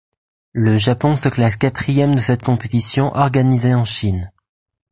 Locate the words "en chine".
3.75-4.31